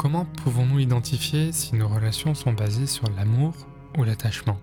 [0.00, 3.52] Comment pouvons-nous identifier si nos relations sont basées sur l'amour
[3.98, 4.56] ou l'attachement?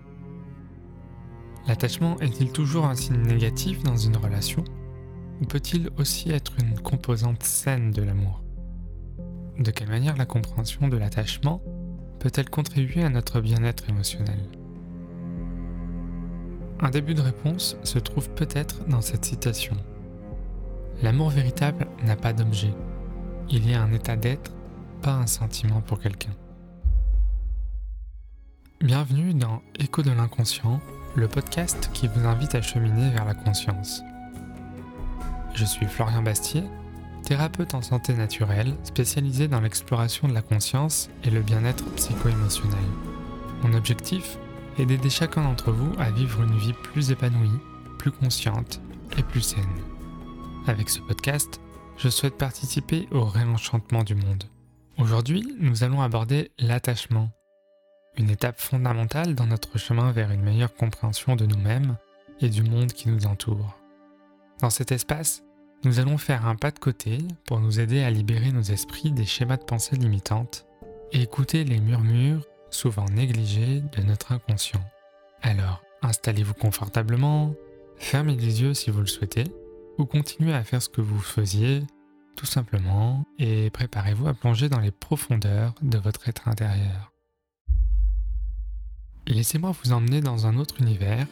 [1.68, 4.64] L'attachement est-il toujours un signe négatif dans une relation?
[5.40, 8.42] Ou peut-il aussi être une composante saine de l'amour?
[9.60, 11.62] De quelle manière la compréhension de l'attachement
[12.18, 14.40] peut-elle contribuer à notre bien-être émotionnel?
[16.80, 19.76] Un début de réponse se trouve peut-être dans cette citation.
[21.00, 22.74] L'amour véritable n'a pas d'objet.
[23.48, 24.57] Il y a un état d'être,
[25.00, 26.34] pas un sentiment pour quelqu'un.
[28.80, 30.80] Bienvenue dans Écho de l'inconscient,
[31.14, 34.02] le podcast qui vous invite à cheminer vers la conscience.
[35.54, 36.62] Je suis Florian Bastier,
[37.24, 42.78] thérapeute en santé naturelle spécialisé dans l'exploration de la conscience et le bien-être psycho-émotionnel.
[43.62, 44.38] Mon objectif
[44.78, 47.58] est d'aider chacun d'entre vous à vivre une vie plus épanouie,
[47.98, 48.80] plus consciente
[49.16, 49.64] et plus saine.
[50.66, 51.60] Avec ce podcast,
[51.96, 54.44] je souhaite participer au réenchantement du monde.
[54.98, 57.30] Aujourd'hui, nous allons aborder l'attachement,
[58.16, 61.96] une étape fondamentale dans notre chemin vers une meilleure compréhension de nous-mêmes
[62.40, 63.78] et du monde qui nous entoure.
[64.60, 65.44] Dans cet espace,
[65.84, 69.24] nous allons faire un pas de côté pour nous aider à libérer nos esprits des
[69.24, 70.66] schémas de pensée limitantes
[71.12, 74.82] et écouter les murmures, souvent négligés, de notre inconscient.
[75.42, 77.54] Alors, installez-vous confortablement,
[77.98, 79.44] fermez les yeux si vous le souhaitez,
[79.96, 81.84] ou continuez à faire ce que vous faisiez,
[82.38, 87.12] tout simplement, et préparez-vous à plonger dans les profondeurs de votre être intérieur.
[89.26, 91.26] Laissez-moi vous emmener dans un autre univers,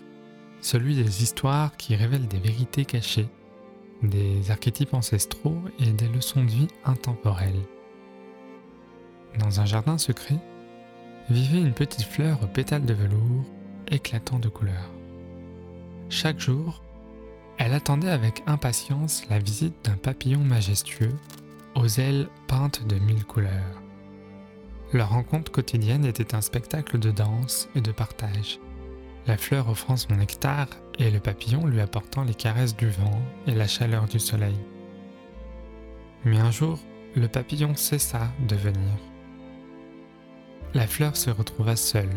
[0.61, 3.29] celui des histoires qui révèlent des vérités cachées,
[4.03, 7.62] des archétypes ancestraux et des leçons de vie intemporelles.
[9.39, 10.41] Dans un jardin secret,
[11.31, 13.45] vivait une petite fleur aux pétales de velours
[13.87, 14.91] éclatant de couleurs.
[16.09, 16.83] Chaque jour,
[17.59, 21.15] elle attendait avec impatience la visite d'un papillon majestueux
[21.75, 23.83] aux ailes peintes de mille couleurs.
[24.93, 28.61] Leur rencontre quotidienne était un spectacle de danse et de partage.
[29.27, 30.69] La fleur offrant son nectar
[30.99, 34.56] et le papillon lui apportant les caresses du vent et la chaleur du soleil.
[36.25, 36.78] Mais un jour,
[37.15, 38.93] le papillon cessa de venir.
[40.75, 42.15] La fleur se retrouva seule,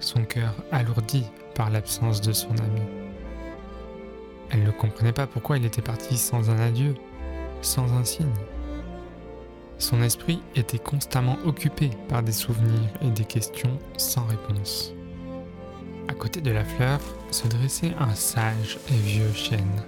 [0.00, 1.24] son cœur alourdi
[1.54, 3.03] par l'absence de son ami.
[4.50, 6.94] Elle ne comprenait pas pourquoi il était parti sans un adieu,
[7.62, 8.26] sans un signe.
[9.78, 14.94] Son esprit était constamment occupé par des souvenirs et des questions sans réponse.
[16.08, 17.00] À côté de la fleur
[17.30, 19.82] se dressait un sage et vieux chêne.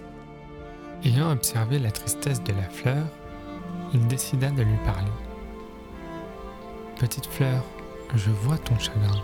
[1.04, 3.06] Ayant observé la tristesse de la fleur,
[3.94, 5.12] il décida de lui parler.
[6.98, 7.62] Petite fleur,
[8.14, 9.22] je vois ton chagrin.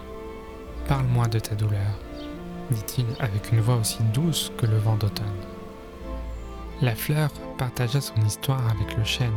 [0.87, 1.99] Parle-moi de ta douleur
[2.71, 5.27] dit-il avec une voix aussi douce que le vent d'automne.
[6.81, 9.37] La fleur partagea son histoire avec le chêne,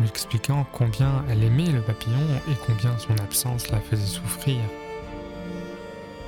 [0.00, 2.18] lui expliquant combien elle aimait le papillon
[2.48, 4.58] et combien son absence la faisait souffrir.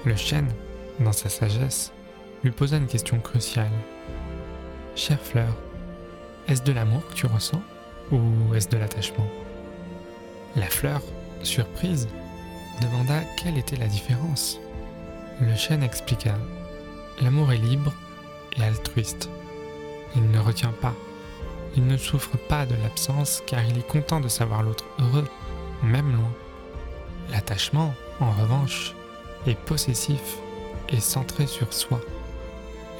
[0.05, 0.53] Le chêne,
[1.01, 1.93] dans sa sagesse,
[2.45, 3.71] lui posa une question cruciale.
[4.95, 5.57] Chère fleur,
[6.49, 7.63] est-ce de l'amour que tu ressens
[8.11, 9.27] ou est-ce de l'attachement?
[10.55, 11.01] La fleur,
[11.43, 12.09] surprise,
[12.81, 14.61] demanda quelle était la différence.
[15.43, 16.35] Le chêne expliqua
[17.21, 17.93] L'amour est libre
[18.57, 19.29] et altruiste.
[20.15, 20.95] Il ne retient pas.
[21.77, 25.27] Il ne souffre pas de l'absence car il est content de savoir l'autre heureux,
[25.83, 26.33] même loin.
[27.33, 28.95] L'attachement, en revanche,
[29.49, 30.39] est possessif
[30.91, 32.01] et centré sur soi.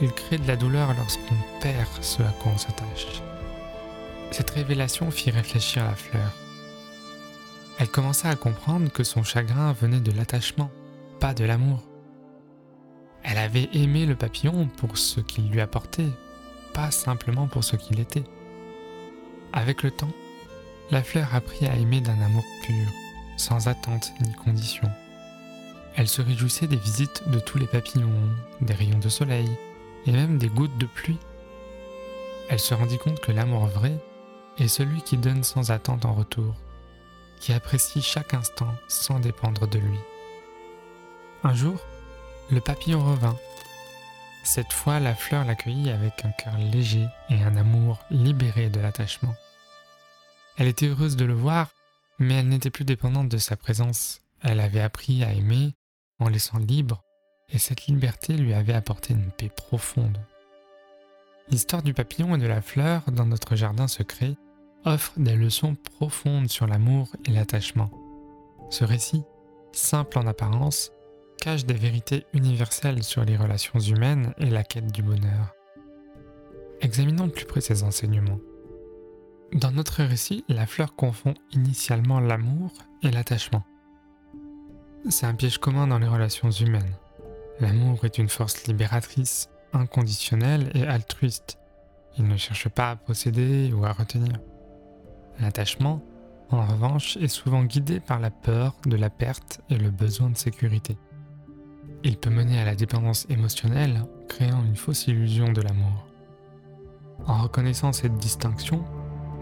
[0.01, 3.23] Il crée de la douleur lorsqu'on perd ce à quoi on s'attache.
[4.33, 6.33] Cette révélation fit réfléchir la fleur.
[7.79, 10.73] Elle commença à comprendre que son chagrin venait de l'attachement,
[11.21, 11.92] pas de l'amour.
[13.25, 16.11] Elle avait aimé le papillon pour ce qu'il lui apportait,
[16.73, 18.25] pas simplement pour ce qu'il était.
[19.53, 20.13] Avec le temps,
[20.91, 22.87] la fleur apprit à aimer d'un amour pur,
[23.37, 24.91] sans attente ni condition.
[25.95, 28.11] Elle se réjouissait des visites de tous les papillons,
[28.61, 29.49] des rayons de soleil
[30.07, 31.19] et même des gouttes de pluie.
[32.49, 33.99] Elle se rendit compte que l'amour vrai
[34.59, 36.55] est celui qui donne sans attente en retour,
[37.41, 39.99] qui apprécie chaque instant sans dépendre de lui.
[41.45, 41.79] Un jour,
[42.53, 43.39] le papillon revint.
[44.45, 49.35] Cette fois, la fleur l'accueillit avec un cœur léger et un amour libéré de l'attachement.
[50.59, 51.71] Elle était heureuse de le voir,
[52.19, 54.21] mais elle n'était plus dépendante de sa présence.
[54.43, 55.73] Elle avait appris à aimer
[56.19, 57.03] en laissant libre,
[57.49, 60.19] et cette liberté lui avait apporté une paix profonde.
[61.49, 64.37] L'histoire du papillon et de la fleur dans notre jardin secret
[64.85, 67.91] offre des leçons profondes sur l'amour et l'attachement.
[68.71, 69.23] Ce récit,
[69.73, 70.93] simple en apparence,
[71.43, 75.53] cache des vérités universelles sur les relations humaines et la quête du bonheur.
[76.81, 78.39] Examinons de plus près ces enseignements.
[79.53, 82.71] Dans notre récit, la fleur confond initialement l'amour
[83.03, 83.65] et l'attachement.
[85.11, 86.95] C'est un piège commun dans les relations humaines.
[87.59, 91.59] L'amour est une force libératrice, inconditionnelle et altruiste.
[92.19, 94.39] Il ne cherche pas à posséder ou à retenir.
[95.41, 96.05] L'attachement,
[96.51, 100.37] en revanche, est souvent guidé par la peur de la perte et le besoin de
[100.37, 100.97] sécurité.
[102.05, 106.07] Il peut mener à la dépendance émotionnelle, créant une fausse illusion de l'amour.
[107.27, 108.85] En reconnaissant cette distinction,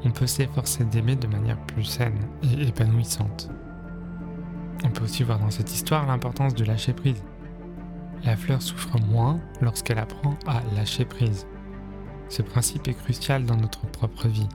[0.05, 3.51] on peut s'efforcer d'aimer de manière plus saine et épanouissante.
[4.85, 7.23] On peut aussi voir dans cette histoire l'importance de lâcher prise.
[8.25, 11.47] La fleur souffre moins lorsqu'elle apprend à lâcher prise.
[12.29, 14.49] Ce principe est crucial dans notre propre vie.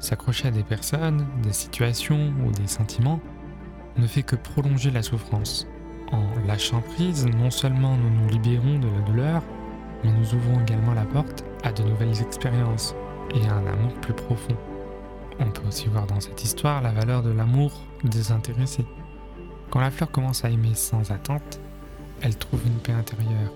[0.00, 3.20] S'accrocher à des personnes, des situations ou des sentiments
[3.98, 5.66] ne fait que prolonger la souffrance.
[6.12, 9.42] En lâchant prise, non seulement nous nous libérons de la douleur,
[10.04, 12.94] mais nous ouvrons également la porte à de nouvelles expériences
[13.34, 14.56] et à un amour plus profond.
[15.40, 17.72] On peut aussi voir dans cette histoire la valeur de l'amour
[18.04, 18.84] désintéressé.
[19.70, 21.60] Quand la fleur commence à aimer sans attente,
[22.22, 23.52] elle trouve une paix intérieure.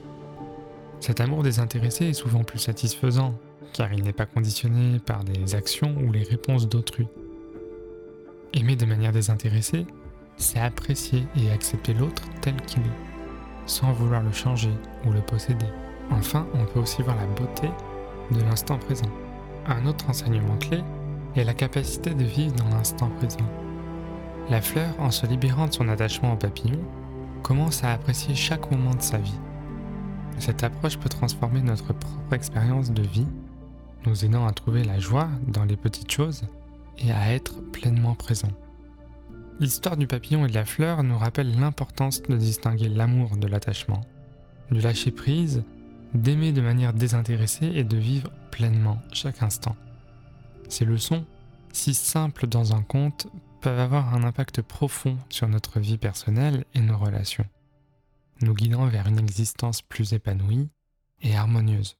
[0.99, 3.35] Cet amour désintéressé est souvent plus satisfaisant,
[3.73, 7.07] car il n'est pas conditionné par des actions ou les réponses d'autrui.
[8.53, 9.87] Aimer de manière désintéressée,
[10.41, 14.73] c'est apprécier et accepter l'autre tel qu'il est, sans vouloir le changer
[15.07, 15.67] ou le posséder.
[16.11, 17.69] Enfin, on peut aussi voir la beauté
[18.31, 19.11] de l'instant présent.
[19.67, 20.83] Un autre enseignement clé
[21.37, 23.39] est la capacité de vivre dans l'instant présent.
[24.49, 26.81] La fleur, en se libérant de son attachement au papillon,
[27.43, 29.39] commence à apprécier chaque moment de sa vie.
[30.39, 33.29] Cette approche peut transformer notre propre expérience de vie,
[34.07, 36.43] nous aidant à trouver la joie dans les petites choses
[36.99, 38.49] et à être pleinement présent.
[39.61, 44.01] L'histoire du papillon et de la fleur nous rappelle l'importance de distinguer l'amour de l'attachement,
[44.71, 45.65] de lâcher prise,
[46.15, 49.77] d'aimer de manière désintéressée et de vivre pleinement chaque instant.
[50.71, 51.27] Ces leçons,
[51.75, 53.27] si simples dans un conte,
[53.61, 57.47] peuvent avoir un impact profond sur notre vie personnelle et nos relations,
[58.41, 60.71] nous guidant vers une existence plus épanouie
[61.21, 61.99] et harmonieuse.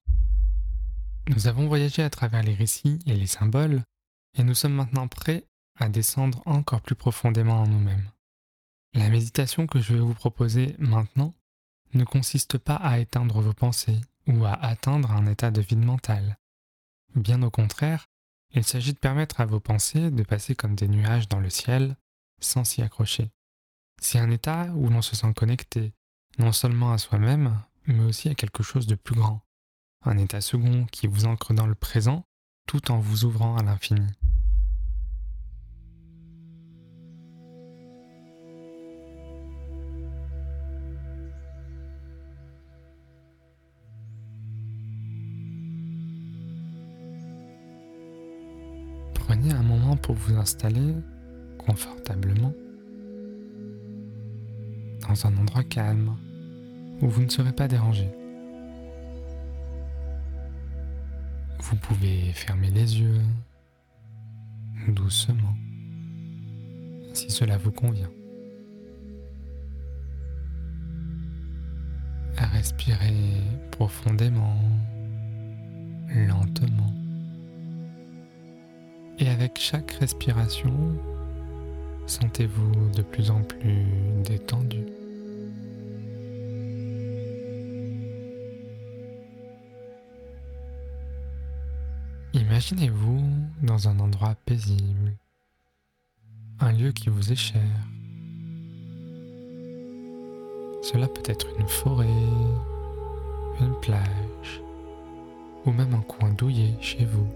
[1.29, 3.83] Nous avons voyagé à travers les récits et les symboles,
[4.39, 5.45] et nous sommes maintenant prêts
[5.81, 8.11] à descendre encore plus profondément en nous-mêmes.
[8.95, 11.35] La méditation que je vais vous proposer maintenant
[11.95, 16.39] ne consiste pas à éteindre vos pensées ou à atteindre un état de vide mental.
[17.15, 18.07] Bien au contraire,
[18.53, 21.97] il s'agit de permettre à vos pensées de passer comme des nuages dans le ciel
[22.41, 23.31] sans s'y accrocher.
[24.01, 25.93] C'est un état où l'on se sent connecté,
[26.39, 29.43] non seulement à soi-même, mais aussi à quelque chose de plus grand.
[30.05, 32.25] Un état second qui vous ancre dans le présent
[32.67, 34.07] tout en vous ouvrant à l'infini.
[50.03, 50.95] Pour vous installer
[51.59, 52.53] confortablement
[55.09, 56.17] dans un endroit calme
[57.03, 58.09] où vous ne serez pas dérangé.
[61.61, 63.21] Vous pouvez fermer les yeux
[64.89, 65.55] doucement
[67.13, 68.11] si cela vous convient.
[72.37, 74.57] Respirez profondément,
[76.09, 76.95] lentement.
[79.23, 80.73] Et avec chaque respiration,
[82.07, 83.85] sentez-vous de plus en plus
[84.25, 84.87] détendu.
[92.33, 93.23] Imaginez-vous
[93.63, 95.13] dans un endroit paisible,
[96.59, 97.61] un lieu qui vous est cher.
[100.83, 102.07] Cela peut être une forêt,
[103.61, 104.63] une plage
[105.67, 107.29] ou même un coin douillet chez vous.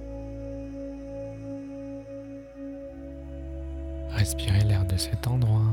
[4.24, 5.70] Respirez l'air de cet endroit.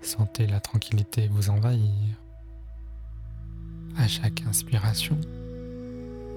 [0.00, 2.16] Sentez la tranquillité vous envahir.
[3.96, 5.16] À chaque inspiration,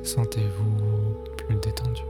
[0.04, 2.04] sentez-vous plus détendu.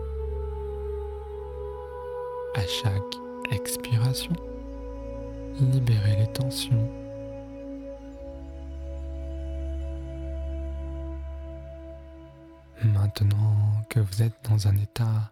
[2.55, 3.15] À chaque
[3.49, 4.33] expiration,
[5.61, 6.91] libérez les tensions.
[12.83, 13.55] Maintenant
[13.89, 15.31] que vous êtes dans un état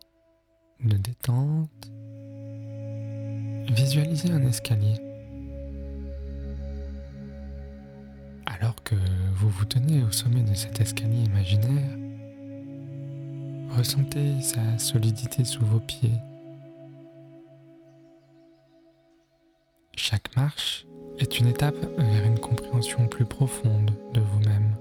[0.82, 1.91] de détente,
[3.70, 4.96] Visualisez un escalier.
[8.46, 8.96] Alors que
[9.36, 11.98] vous vous tenez au sommet de cet escalier imaginaire,
[13.76, 16.18] ressentez sa solidité sous vos pieds.
[19.96, 20.86] Chaque marche
[21.18, 24.76] est une étape vers une compréhension plus profonde de vous-même.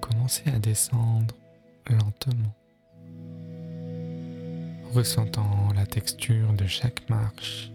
[0.00, 1.34] Commencez à descendre
[1.90, 2.54] lentement
[4.92, 7.72] ressentant la texture de chaque marche,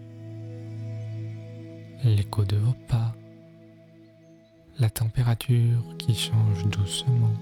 [2.04, 3.16] l'écho de vos pas,
[4.78, 7.34] la température qui change doucement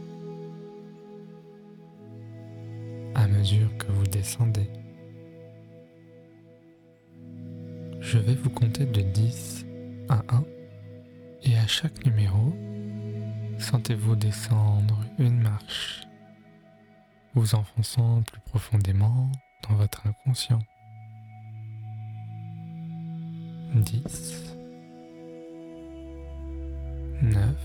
[3.15, 4.69] à mesure que vous descendez.
[7.99, 9.65] Je vais vous compter de 10
[10.07, 10.43] à 1
[11.43, 12.55] et à chaque numéro,
[13.57, 16.07] sentez-vous descendre une marche,
[17.33, 19.29] vous enfonçant plus profondément
[19.63, 20.59] dans votre inconscient.
[23.73, 24.55] 10
[27.21, 27.55] 9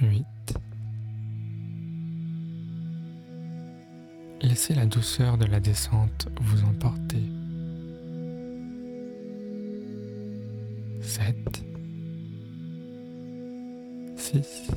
[0.00, 0.26] 8
[4.40, 7.22] Laissez la douceur de la descente vous emporter.
[11.02, 11.64] 7
[14.16, 14.70] 6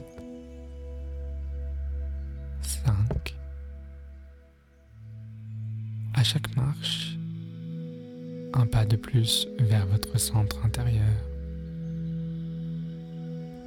[8.92, 11.14] de plus vers votre centre intérieur.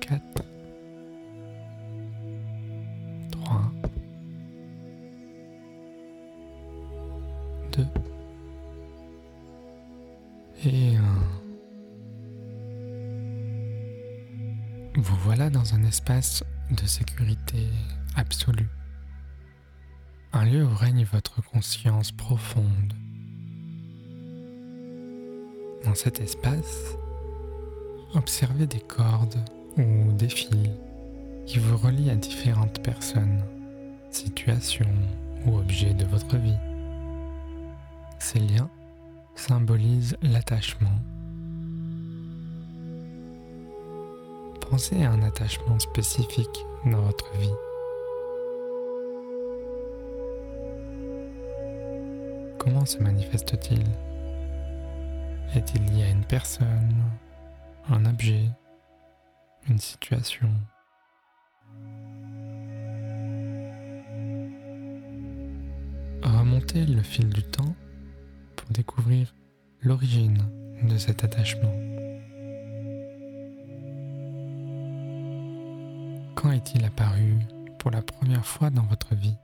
[0.00, 0.20] 4
[3.30, 3.72] 3
[7.72, 7.86] 2
[10.66, 11.00] et 1
[14.96, 17.66] Vous voilà dans un espace de sécurité
[18.14, 18.68] absolue.
[20.34, 22.92] Un lieu où règne votre conscience profonde.
[25.84, 26.96] Dans cet espace,
[28.14, 29.38] observez des cordes
[29.76, 30.70] ou des fils
[31.46, 33.42] qui vous relient à différentes personnes,
[34.10, 34.88] situations
[35.46, 36.56] ou objets de votre vie.
[38.18, 38.70] Ces liens
[39.34, 40.98] symbolisent l'attachement.
[44.70, 47.52] Pensez à un attachement spécifique dans votre vie.
[52.58, 53.84] Comment se manifeste-t-il?
[55.56, 57.04] Est-il lié à une personne,
[57.88, 58.48] un objet,
[59.68, 60.50] une situation?
[66.24, 67.76] Remontez le fil du temps
[68.56, 69.32] pour découvrir
[69.80, 70.42] l'origine
[70.82, 71.72] de cet attachement.
[76.34, 77.38] Quand est-il apparu
[77.78, 79.36] pour la première fois dans votre vie?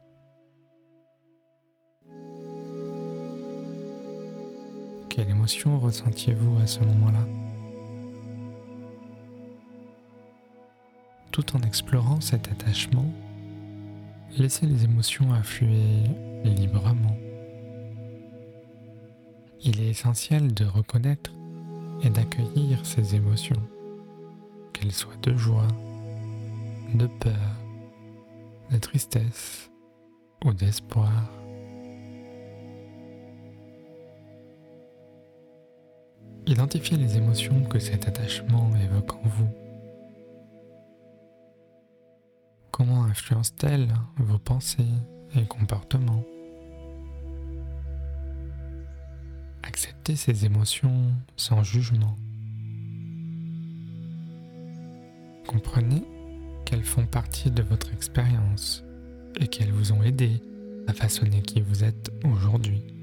[5.21, 7.27] Quelle émotion ressentiez-vous à ce moment-là
[11.31, 13.05] Tout en explorant cet attachement,
[14.39, 16.05] laissez les émotions affluer
[16.43, 17.19] librement.
[19.63, 21.33] Il est essentiel de reconnaître
[22.03, 23.63] et d'accueillir ces émotions,
[24.73, 25.69] qu'elles soient de joie,
[26.95, 27.59] de peur,
[28.71, 29.71] de tristesse
[30.47, 31.40] ou d'espoir.
[36.51, 39.49] Identifiez les émotions que cet attachement évoque en vous.
[42.73, 44.83] Comment influence-t-elle vos pensées
[45.37, 46.25] et comportements?
[49.63, 52.17] Acceptez ces émotions sans jugement.
[55.47, 56.03] Comprenez
[56.65, 58.83] qu'elles font partie de votre expérience
[59.39, 60.43] et qu'elles vous ont aidé
[60.89, 63.00] à façonner qui vous êtes aujourd'hui.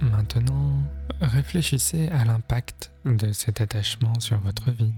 [0.00, 0.74] Maintenant,
[1.20, 4.92] réfléchissez à l'impact de cet attachement sur votre vie.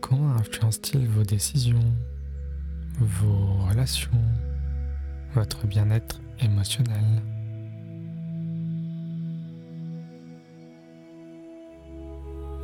[0.00, 1.94] Comment influence-t-il vos décisions,
[2.98, 4.10] vos relations,
[5.34, 7.22] votre bien-être émotionnel?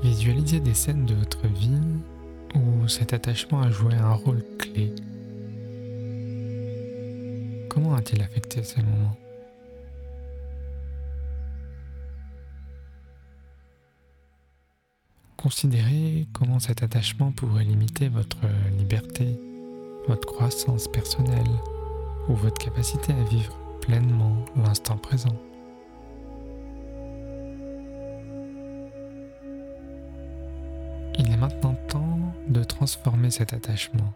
[0.02, 1.80] Visualisez des scènes de votre vie
[2.54, 4.94] où cet attachement a joué un rôle clé.
[7.68, 9.16] Comment a-t-il affecté ces moments
[15.46, 18.38] Considérez comment cet attachement pourrait limiter votre
[18.76, 19.38] liberté,
[20.08, 21.46] votre croissance personnelle
[22.28, 25.36] ou votre capacité à vivre pleinement l'instant présent?
[31.16, 34.12] Il est maintenant temps de transformer cet attachement.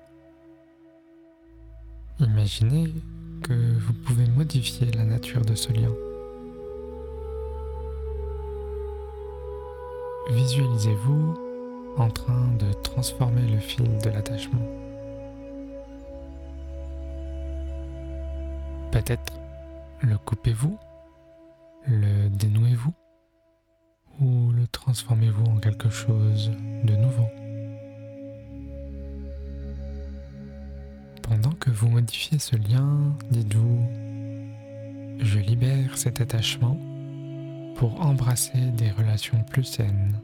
[2.18, 2.92] Imaginez
[3.44, 5.92] que vous pouvez modifier la nature de ce lien.
[10.28, 11.34] Visualisez-vous
[11.96, 14.60] en train de transformer le fil de l'attachement.
[18.92, 19.32] Peut-être
[20.02, 20.78] le coupez-vous,
[21.86, 22.92] le dénouez-vous
[24.20, 26.50] ou le transformez-vous en quelque chose
[26.84, 27.28] de nouveau.
[31.22, 33.86] Pendant que vous modifiez ce lien, dites-vous,
[35.20, 36.76] je libère cet attachement
[37.74, 40.20] pour embrasser des relations plus saines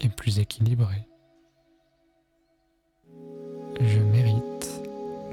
[0.00, 1.08] et plus équilibrées.
[3.80, 4.82] Je mérite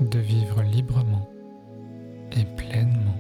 [0.02, 1.30] de vivre librement
[2.32, 3.16] et pleinement.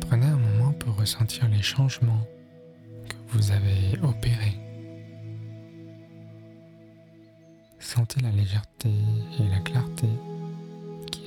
[0.00, 2.26] Prenez un moment pour ressentir les changements
[3.08, 4.58] que vous avez opérés.
[7.78, 8.90] Sentez la légèreté
[9.38, 10.08] et la clarté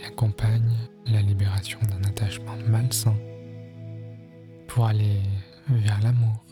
[0.05, 3.15] qui accompagnent la libération d'un attachement malsain
[4.67, 5.19] pour aller
[5.69, 6.43] vers l'amour.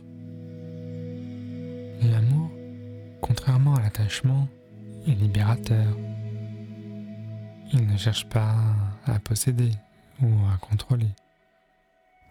[2.02, 2.52] L'amour,
[3.22, 4.48] contrairement à l'attachement,
[5.08, 5.98] est libérateur.
[7.72, 8.56] Il ne cherche pas
[9.06, 9.72] à posséder
[10.22, 11.10] ou à contrôler,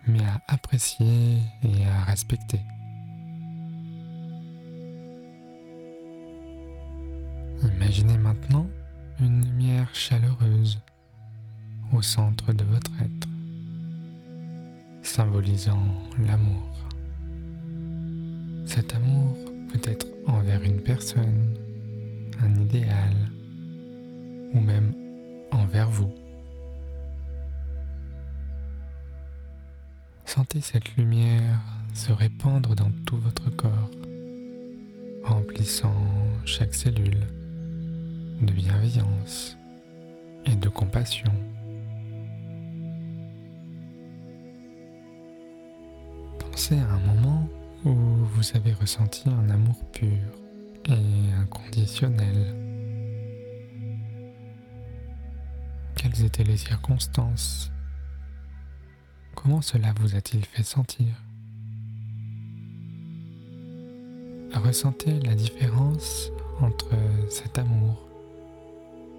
[0.07, 2.61] mais à apprécier et à respecter.
[7.63, 8.67] Imaginez maintenant
[9.21, 10.81] une lumière chaleureuse
[11.93, 13.29] au centre de votre être,
[15.03, 15.85] symbolisant
[16.27, 16.69] l'amour.
[18.67, 19.37] Cet amour
[19.71, 21.55] peut être envers une personne,
[22.41, 23.15] un idéal,
[24.55, 24.95] ou même
[25.51, 26.13] envers vous.
[30.25, 31.61] Sentez cette lumière
[31.93, 33.91] se répandre dans tout votre corps,
[35.25, 35.95] remplissant
[36.47, 37.27] chaque cellule
[38.41, 39.59] de bienveillance
[40.47, 41.33] et de compassion.
[46.63, 47.49] Pensez à un moment
[47.85, 50.07] où vous avez ressenti un amour pur
[50.89, 52.55] et inconditionnel.
[55.97, 57.73] Quelles étaient les circonstances?
[59.35, 61.09] Comment cela vous a-t-il fait sentir?
[64.55, 66.95] Ressentez la différence entre
[67.29, 68.07] cet amour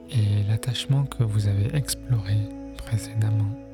[0.10, 2.38] et l'attachement que vous avez exploré
[2.77, 3.72] précédemment.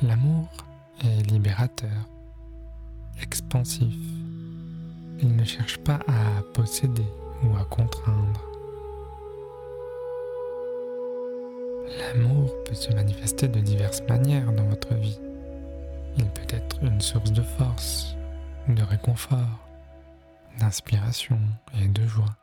[0.00, 0.46] L'amour
[1.02, 2.08] est libérateur,
[3.20, 3.96] expansif.
[5.18, 7.06] Il ne cherche pas à posséder
[7.42, 8.44] ou à contraindre.
[11.98, 15.18] L'amour peut se manifester de diverses manières dans votre vie.
[16.16, 18.14] Il peut être une source de force,
[18.68, 19.66] de réconfort,
[20.60, 21.40] d'inspiration
[21.82, 22.36] et de joie.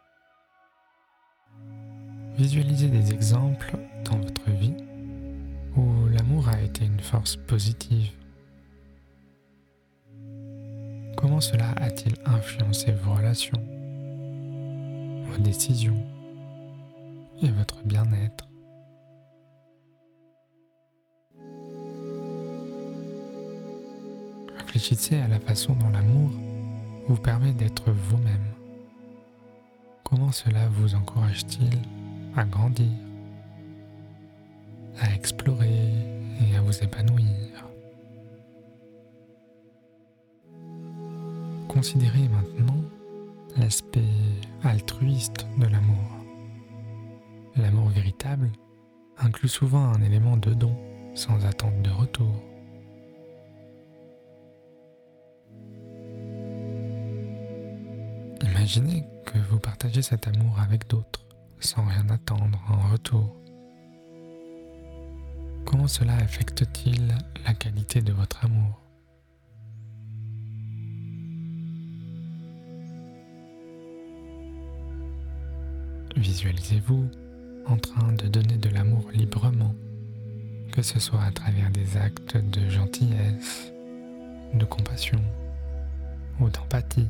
[2.37, 4.75] Visualisez des exemples dans votre vie
[6.81, 8.11] une force positive.
[11.15, 13.61] Comment cela a-t-il influencé vos relations,
[15.25, 16.03] vos décisions
[17.41, 18.47] et votre bien-être?
[24.57, 26.31] Réfléchissez à la façon dont l'amour
[27.07, 28.53] vous permet d'être vous-même.
[30.03, 31.79] Comment cela vous encourage-t-il
[32.35, 32.91] à grandir,
[34.99, 37.25] à explorer et à vous épanouir
[41.67, 42.81] Considérez maintenant
[43.57, 44.01] l'aspect
[44.63, 46.09] altruiste de l'amour.
[47.57, 48.49] L'amour véritable
[49.17, 50.75] inclut souvent un élément de don
[51.15, 52.41] sans attente de retour.
[58.41, 61.25] Imaginez que vous partagez cet amour avec d'autres
[61.59, 63.35] sans rien attendre en retour.
[65.65, 67.07] Comment cela affecte-t-il
[67.45, 68.81] la qualité de votre amour?
[76.15, 77.09] Visualisez-vous
[77.65, 79.75] en train de donner de l'amour librement,
[80.71, 83.73] que ce soit à travers des actes de gentillesse,
[84.53, 85.21] de compassion
[86.39, 87.09] ou d'empathie.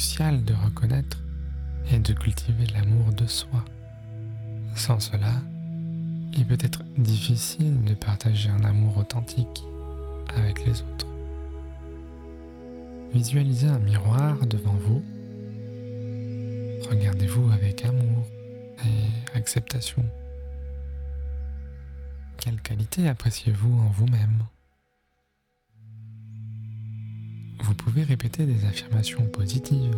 [0.00, 1.18] De reconnaître
[1.92, 3.62] et de cultiver l'amour de soi.
[4.74, 5.34] Sans cela,
[6.32, 9.62] il peut être difficile de partager un amour authentique
[10.34, 11.06] avec les autres.
[13.12, 15.02] Visualisez un miroir devant vous.
[16.88, 18.26] Regardez-vous avec amour
[18.82, 20.02] et acceptation.
[22.38, 24.46] Quelle qualité appréciez-vous en vous-même?
[27.70, 29.96] Vous pouvez répéter des affirmations positives.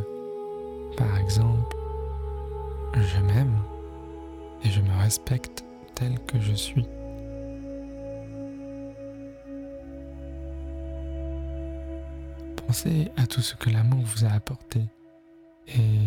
[0.99, 1.75] Par exemple,
[2.93, 3.57] je m'aime
[4.63, 6.85] et je me respecte tel que je suis.
[12.67, 14.83] Pensez à tout ce que l'amour vous a apporté
[15.69, 15.99] et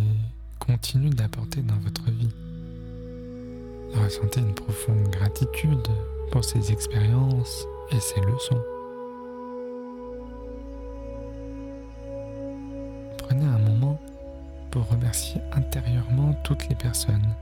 [0.59, 2.35] continue d'apporter dans votre vie.
[4.03, 5.87] Ressentez une profonde gratitude
[6.31, 8.74] pour ces expériences et ces leçons.
[15.53, 17.35] Intérieurement toutes les personnes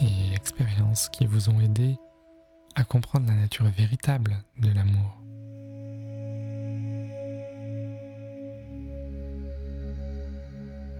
[0.00, 1.96] et expériences qui vous ont aidé
[2.74, 5.18] à comprendre la nature véritable de l'amour.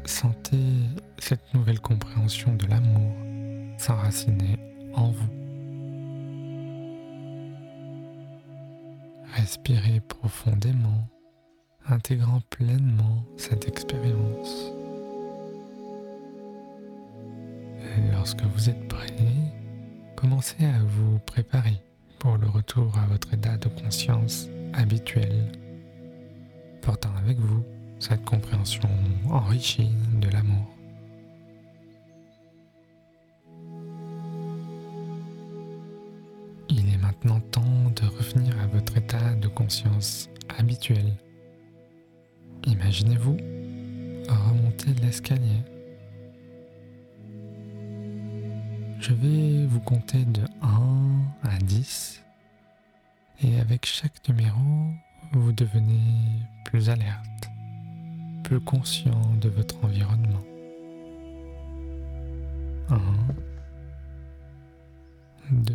[0.04, 0.58] Sentez
[1.18, 3.12] cette nouvelle compréhension de l'amour
[3.78, 4.58] s'enraciner
[4.94, 5.32] en vous.
[9.34, 11.08] Respirez profondément,
[11.86, 14.72] intégrant pleinement cette expérience.
[18.12, 19.12] Lorsque vous êtes prêt,
[20.16, 21.82] commencez à vous préparer
[22.18, 25.52] pour le retour à votre état de conscience habituel,
[26.80, 27.64] portant avec vous
[27.98, 28.88] cette compréhension
[29.30, 29.90] enrichie
[30.20, 30.66] de l'amour.
[36.68, 41.12] Il est maintenant temps de revenir à votre état de conscience habituel.
[42.66, 43.36] Imaginez-vous
[44.28, 45.62] remonter l'escalier
[49.02, 52.22] Je vais vous compter de 1 à 10
[53.42, 54.60] et avec chaque numéro,
[55.32, 55.98] vous devenez
[56.64, 57.50] plus alerte,
[58.44, 60.44] plus conscient de votre environnement.
[62.90, 63.00] 1,
[65.50, 65.74] 2,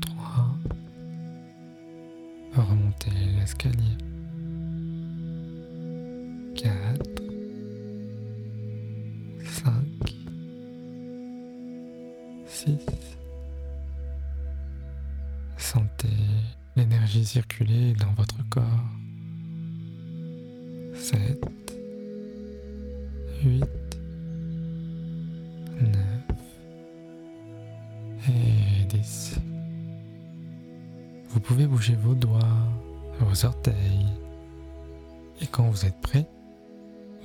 [0.00, 0.46] 3,
[2.54, 3.98] remontez l'escalier.
[6.54, 6.70] 4,
[9.44, 9.72] 5,
[12.64, 12.78] 6.
[15.58, 16.08] Sentez
[16.76, 18.62] l'énergie circuler dans votre corps.
[20.94, 21.44] 7,
[23.44, 23.64] 8,
[25.78, 25.92] 9
[28.28, 29.34] et 10.
[31.28, 32.40] Vous pouvez bouger vos doigts,
[33.20, 34.06] vos orteils.
[35.42, 36.26] Et quand vous êtes prêt,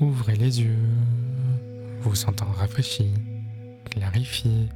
[0.01, 0.89] ouvrez les yeux,
[2.01, 3.13] vous sentant rafraîchi,
[3.89, 4.67] clarifié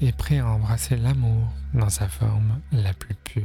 [0.00, 3.42] et prêt à embrasser l'amour dans sa forme la plus pure.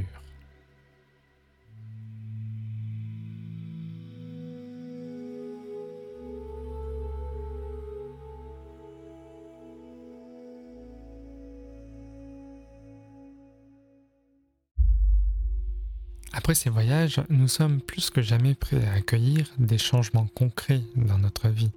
[16.36, 21.18] Après ces voyages, nous sommes plus que jamais prêts à accueillir des changements concrets dans
[21.18, 21.72] notre vie.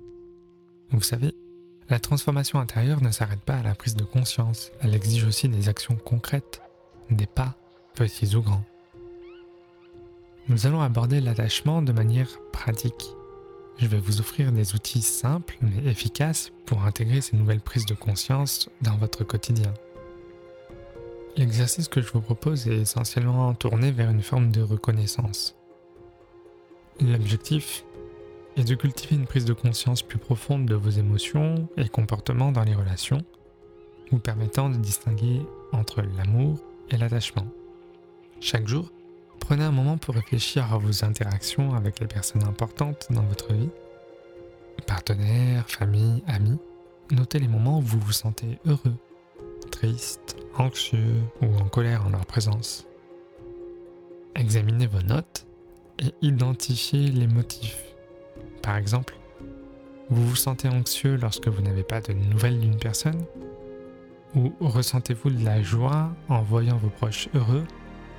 [0.91, 1.35] Vous savez,
[1.89, 5.69] la transformation intérieure ne s'arrête pas à la prise de conscience, elle exige aussi des
[5.69, 6.61] actions concrètes,
[7.11, 7.55] des pas,
[7.95, 8.65] petits ou grands.
[10.49, 13.11] Nous allons aborder l'attachement de manière pratique.
[13.79, 17.95] Je vais vous offrir des outils simples mais efficaces pour intégrer ces nouvelles prises de
[17.95, 19.73] conscience dans votre quotidien.
[21.37, 25.55] L'exercice que je vous propose est essentiellement tourné vers une forme de reconnaissance.
[27.01, 27.85] L'objectif
[28.57, 32.65] et de cultiver une prise de conscience plus profonde de vos émotions et comportements dans
[32.65, 33.23] les relations,
[34.11, 35.43] vous permettant de distinguer
[35.73, 36.59] entre l'amour
[36.91, 37.47] et l'attachement.
[38.41, 38.91] Chaque jour,
[39.41, 43.71] prenez un moment pour réfléchir à vos interactions avec les personnes importantes dans votre vie,
[44.87, 46.59] partenaires, famille, amis.
[47.11, 48.97] Notez les moments où vous vous sentez heureux,
[49.71, 52.87] triste, anxieux ou en colère en leur présence.
[54.35, 55.47] Examinez vos notes
[55.99, 57.96] et identifiez les motifs
[58.67, 59.15] par exemple,
[60.11, 63.23] vous vous sentez anxieux lorsque vous n'avez pas de nouvelles d'une personne?
[64.35, 67.63] Ou ressentez-vous de la joie en voyant vos proches heureux,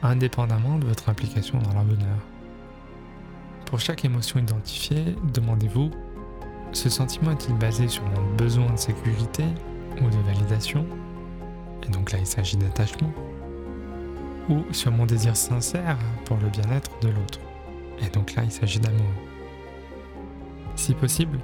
[0.01, 2.19] indépendamment de votre implication dans leur bonheur?
[3.65, 5.91] Pour chaque émotion identifiée, demandez-vous,
[6.71, 9.43] ce sentiment est-il basé sur mon besoin de sécurité
[10.01, 10.85] ou de validation?
[11.85, 13.11] Et donc là, il s'agit d'attachement.
[14.47, 17.41] Ou sur mon désir sincère pour le bien-être de l'autre.
[17.99, 19.11] Et donc là, il s'agit d'amour.
[20.87, 21.37] Si possible,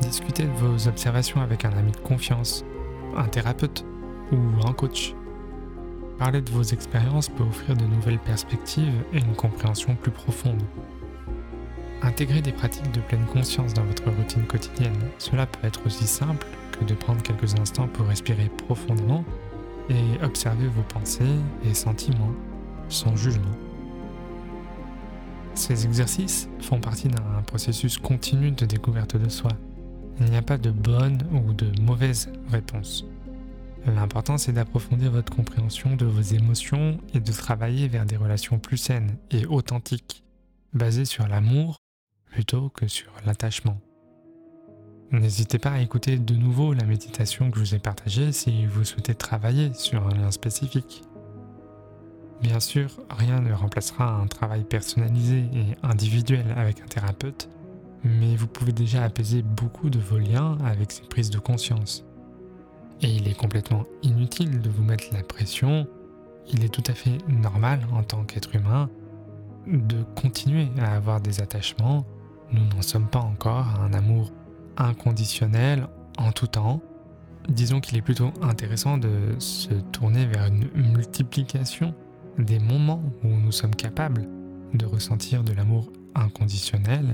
[0.00, 2.64] discutez de vos observations avec un ami de confiance,
[3.16, 3.84] un thérapeute
[4.32, 5.14] ou un coach.
[6.18, 10.60] Parler de vos expériences peut offrir de nouvelles perspectives et une compréhension plus profonde.
[12.02, 16.48] Intégrer des pratiques de pleine conscience dans votre routine quotidienne, cela peut être aussi simple
[16.72, 19.24] que de prendre quelques instants pour respirer profondément
[19.90, 22.34] et observer vos pensées et sentiments
[22.88, 23.67] sans jugement.
[25.58, 29.50] Ces exercices font partie d'un processus continu de découverte de soi.
[30.20, 33.04] Il n'y a pas de bonne ou de mauvaise réponse.
[33.84, 38.76] L'important c'est d'approfondir votre compréhension de vos émotions et de travailler vers des relations plus
[38.76, 40.22] saines et authentiques,
[40.74, 41.78] basées sur l'amour
[42.26, 43.80] plutôt que sur l'attachement.
[45.10, 48.84] N'hésitez pas à écouter de nouveau la méditation que je vous ai partagée si vous
[48.84, 51.02] souhaitez travailler sur un lien spécifique.
[52.42, 57.48] Bien sûr, rien ne remplacera un travail personnalisé et individuel avec un thérapeute,
[58.04, 62.04] mais vous pouvez déjà apaiser beaucoup de vos liens avec ces prises de conscience.
[63.02, 65.88] Et il est complètement inutile de vous mettre la pression,
[66.52, 68.88] il est tout à fait normal en tant qu'être humain
[69.66, 72.06] de continuer à avoir des attachements,
[72.52, 74.32] nous n'en sommes pas encore à un amour
[74.76, 76.80] inconditionnel en tout temps.
[77.48, 81.94] Disons qu'il est plutôt intéressant de se tourner vers une multiplication
[82.38, 84.28] des moments où nous sommes capables
[84.74, 87.10] de ressentir de l'amour inconditionnel,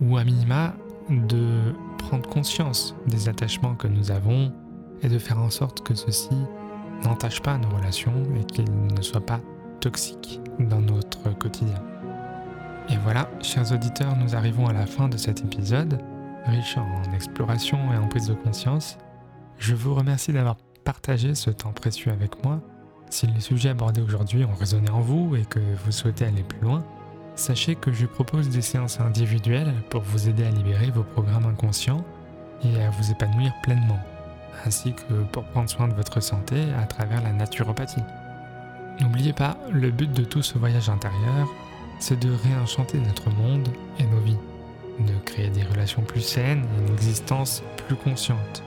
[0.00, 0.74] ou à minima
[1.08, 4.52] de prendre conscience des attachements que nous avons
[5.02, 6.34] et de faire en sorte que ceci
[7.04, 9.40] n'entache pas nos relations et qu'ils ne soient pas
[9.80, 11.82] toxiques dans notre quotidien.
[12.88, 15.98] Et voilà, chers auditeurs, nous arrivons à la fin de cet épisode,
[16.46, 18.98] riche en exploration et en prise de conscience.
[19.58, 22.60] Je vous remercie d'avoir partagé ce temps précieux avec moi.
[23.10, 26.60] Si les sujets abordés aujourd'hui ont résonné en vous et que vous souhaitez aller plus
[26.60, 26.84] loin,
[27.36, 32.04] sachez que je propose des séances individuelles pour vous aider à libérer vos programmes inconscients
[32.64, 34.00] et à vous épanouir pleinement,
[34.64, 38.02] ainsi que pour prendre soin de votre santé à travers la naturopathie.
[39.00, 41.48] N'oubliez pas, le but de tout ce voyage intérieur,
[41.98, 44.38] c'est de réenchanter notre monde et nos vies,
[45.00, 48.62] de créer des relations plus saines et une existence plus consciente.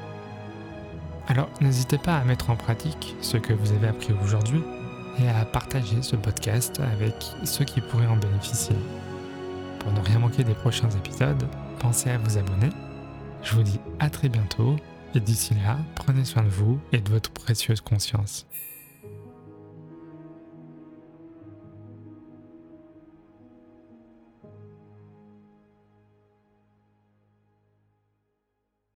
[1.27, 4.61] Alors n'hésitez pas à mettre en pratique ce que vous avez appris aujourd'hui
[5.19, 8.75] et à partager ce podcast avec ceux qui pourraient en bénéficier.
[9.79, 11.43] Pour ne rien manquer des prochains épisodes,
[11.79, 12.69] pensez à vous abonner.
[13.43, 14.77] Je vous dis à très bientôt
[15.15, 18.45] et d'ici là, prenez soin de vous et de votre précieuse conscience.